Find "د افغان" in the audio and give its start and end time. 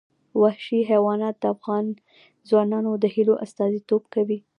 1.39-1.85